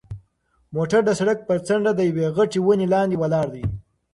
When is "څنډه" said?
1.67-1.91